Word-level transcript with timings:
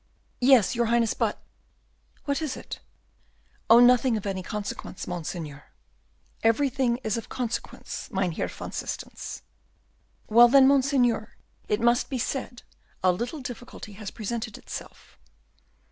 "Yes, 0.39 0.73
your 0.75 0.87
Highness, 0.87 1.13
but" 1.13 1.39
"What 2.25 2.41
is 2.41 2.57
it?" 2.57 2.79
"Oh, 3.69 3.79
nothing 3.79 4.17
of 4.17 4.25
any 4.25 4.41
consequence, 4.41 5.05
Monseigneur." 5.05 5.65
"Everything 6.41 6.97
is 7.03 7.17
of 7.17 7.29
consequence, 7.29 8.09
Mynheer 8.11 8.47
van 8.47 8.71
Systens." 8.71 9.43
"Well, 10.27 10.47
then, 10.47 10.67
Monseigneur, 10.67 11.37
if 11.67 11.79
it 11.79 11.85
must 11.85 12.09
be 12.09 12.17
said, 12.17 12.63
a 13.03 13.11
little 13.11 13.41
difficulty 13.41 13.93
has 13.93 14.09
presented 14.09 14.57
itself." 14.57 15.19